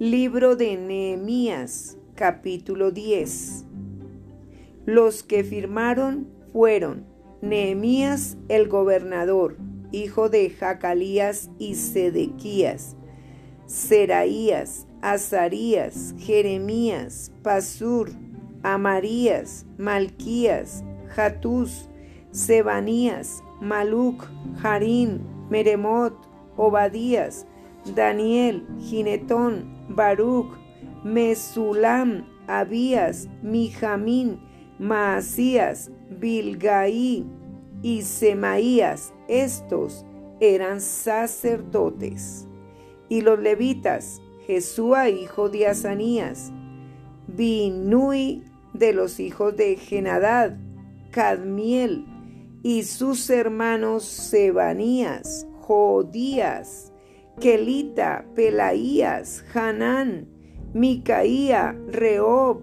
[0.00, 3.64] Libro de Nehemías, capítulo 10.
[4.86, 7.06] Los que firmaron fueron
[7.40, 9.56] Nehemías el gobernador,
[9.92, 12.96] hijo de Jacalías y Sedequías,
[13.66, 18.10] Seraías, Azarías, Jeremías, Pasur,
[18.64, 20.82] Amarías, Malquías,
[21.14, 21.88] Jatús,
[22.32, 24.28] Sebanías, Maluc,
[24.60, 25.20] Harín,
[25.50, 26.16] Meremot,
[26.56, 27.46] Obadías,
[27.94, 30.56] Daniel, Ginetón, Baruch,
[31.04, 34.40] Mesulam, Abías, Mijamín,
[34.78, 37.24] Maasías, Bilgaí
[37.82, 39.12] y Semaías.
[39.28, 40.04] Estos
[40.40, 42.46] eran sacerdotes.
[43.08, 46.52] Y los levitas, Jesúa, hijo de Asanías,
[47.26, 48.42] Binui
[48.72, 50.56] de los hijos de Genadad,
[51.10, 52.06] Cadmiel,
[52.62, 56.93] y sus hermanos Sebanías, Jodías,
[57.40, 60.26] Kelita, Pelaías, Hanán,
[60.72, 62.62] Micaía, Reob,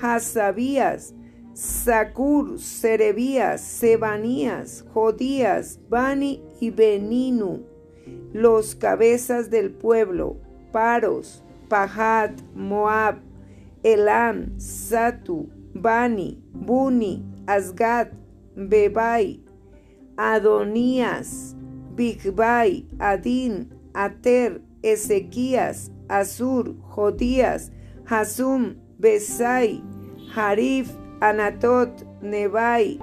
[0.00, 1.14] Hasabías,
[1.54, 7.66] Sacur, Serebías, Sebanías, Jodías, Bani y Beninu,
[8.32, 10.38] los cabezas del pueblo,
[10.72, 13.16] Paros, Pahat, Moab,
[13.82, 18.08] Elam, Satu, Bani, Buni, Asgad,
[18.54, 19.42] Bebai,
[20.16, 21.56] Adonías,
[21.94, 27.70] Bigbai, Adin, Ater, Ezequías, Azur, Jodías,
[28.06, 29.82] Hasum, Besai,
[30.34, 30.90] Harif,
[31.20, 32.98] Anatot, Nebai,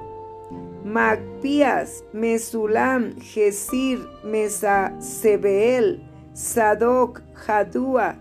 [0.83, 5.99] Magpías, Mesulam, Gesir, Mesasebeel,
[6.33, 8.17] Sadoc, Jadúa,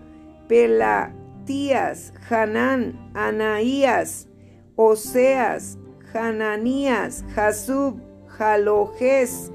[0.47, 4.27] Pelatías, Hanán, Anaías,
[4.75, 5.77] Oseas,
[6.13, 7.99] Hananías, Jasub,
[8.37, 9.51] Jalojes,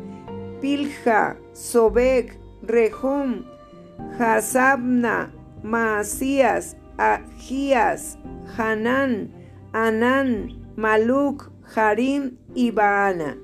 [0.60, 3.44] Pilja, Sobek, Rehum,
[4.18, 8.18] Hasabna, Maasías, Agías,
[8.56, 9.30] Hanán,
[9.72, 13.38] Anán, Maluk, Harim y Baana.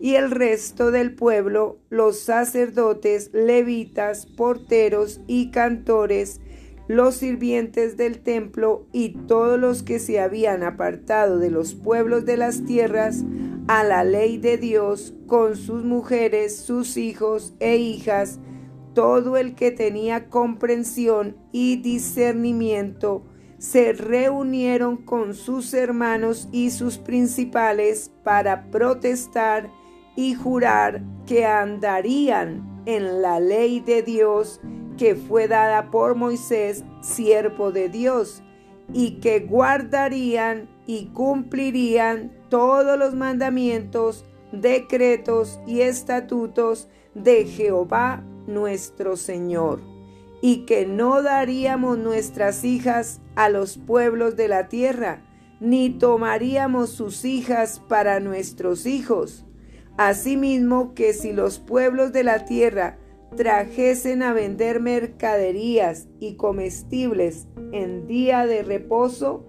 [0.00, 6.40] Y el resto del pueblo, los sacerdotes, levitas, porteros y cantores,
[6.88, 12.36] los sirvientes del templo y todos los que se habían apartado de los pueblos de
[12.38, 13.24] las tierras
[13.68, 18.40] a la ley de Dios con sus mujeres, sus hijos e hijas,
[18.98, 23.22] todo el que tenía comprensión y discernimiento,
[23.56, 29.70] se reunieron con sus hermanos y sus principales para protestar
[30.16, 34.60] y jurar que andarían en la ley de Dios
[34.96, 38.42] que fue dada por Moisés, siervo de Dios,
[38.92, 49.80] y que guardarían y cumplirían todos los mandamientos, decretos y estatutos de Jehová nuestro Señor,
[50.40, 55.22] y que no daríamos nuestras hijas a los pueblos de la tierra,
[55.60, 59.44] ni tomaríamos sus hijas para nuestros hijos.
[59.96, 62.98] Asimismo que si los pueblos de la tierra
[63.36, 69.44] trajesen a vender mercaderías y comestibles en día de reposo,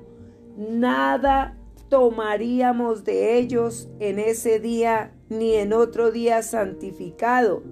[0.58, 1.56] nada
[1.90, 7.64] tomaríamos de ellos en ese día ni en otro día santificado,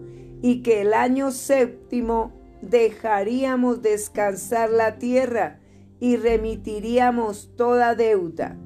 [0.41, 2.31] y que el año séptimo
[2.61, 5.59] dejaríamos descansar la tierra
[5.99, 8.57] y remitiríamos toda deuda.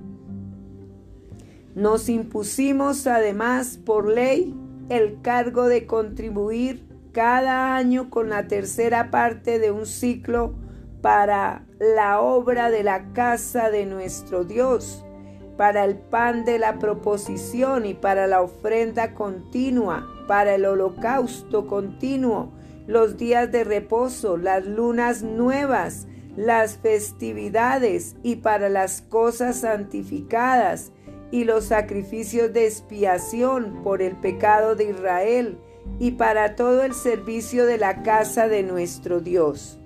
[1.75, 4.53] Nos impusimos además por ley
[4.89, 10.55] el cargo de contribuir cada año con la tercera parte de un ciclo
[11.01, 15.03] para la obra de la casa de nuestro Dios,
[15.57, 22.53] para el pan de la proposición y para la ofrenda continua, para el holocausto continuo,
[22.87, 30.93] los días de reposo, las lunas nuevas, las festividades y para las cosas santificadas
[31.31, 35.57] y los sacrificios de expiación por el pecado de Israel
[35.99, 39.81] y para todo el servicio de la casa de nuestro Dios.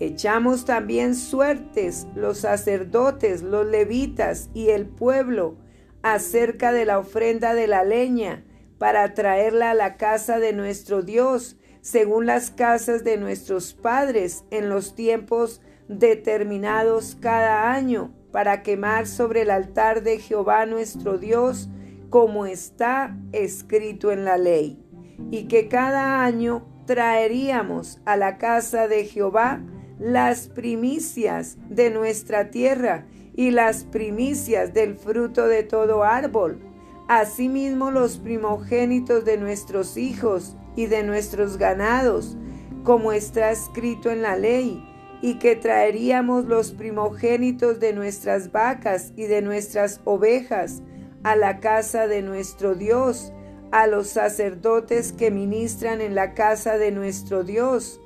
[0.00, 5.56] Echamos también suertes los sacerdotes, los levitas y el pueblo
[6.00, 8.46] acerca de la ofrenda de la leña
[8.82, 14.68] para traerla a la casa de nuestro Dios, según las casas de nuestros padres en
[14.68, 21.68] los tiempos determinados cada año, para quemar sobre el altar de Jehová nuestro Dios,
[22.10, 24.84] como está escrito en la ley
[25.30, 29.60] y que cada año traeríamos a la casa de Jehová
[30.00, 33.06] las primicias de nuestra tierra
[33.36, 36.71] y las primicias del fruto de todo árbol,
[37.08, 42.36] asimismo los primogénitos de nuestros hijos y de nuestros ganados,
[42.84, 44.84] como está escrito en la ley,
[45.22, 50.82] y que traeríamos los primogénitos de nuestras vacas y de nuestras ovejas
[51.22, 53.32] a la casa de nuestro Dios,
[53.70, 58.00] a los sacerdotes que ministran en la casa de nuestro Dios,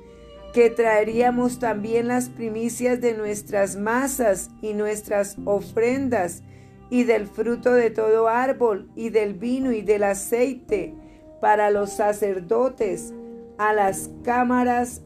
[0.53, 6.43] que traeríamos también las primicias de nuestras masas y nuestras ofrendas,
[6.89, 10.95] y del fruto de todo árbol, y del vino y del aceite,
[11.41, 13.13] para los sacerdotes,
[13.57, 15.01] a las cámaras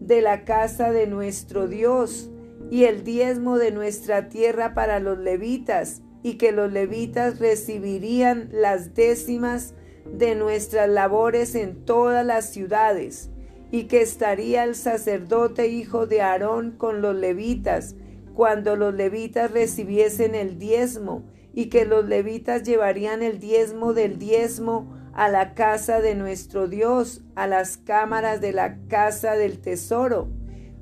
[0.00, 2.30] de la casa de nuestro Dios,
[2.70, 8.94] y el diezmo de nuestra tierra para los levitas, y que los levitas recibirían las
[8.94, 9.74] décimas
[10.12, 13.30] de nuestras labores en todas las ciudades,
[13.70, 17.94] y que estaría el sacerdote hijo de Aarón con los levitas,
[18.36, 21.24] cuando los levitas recibiesen el diezmo,
[21.54, 27.22] y que los levitas llevarían el diezmo del diezmo a la casa de nuestro Dios,
[27.34, 30.28] a las cámaras de la casa del tesoro,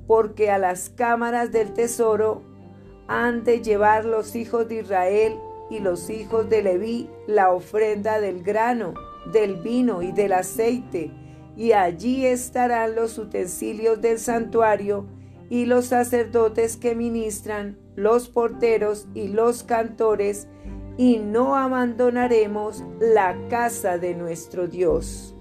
[0.05, 2.43] porque a las cámaras del tesoro
[3.07, 8.43] han de llevar los hijos de Israel y los hijos de Leví la ofrenda del
[8.43, 8.95] grano,
[9.31, 11.09] del vino y del aceite,
[11.55, 15.05] y allí estarán los utensilios del santuario
[15.49, 20.47] y los sacerdotes que ministran, los porteros y los cantores,
[20.97, 25.34] y no abandonaremos la casa de nuestro Dios.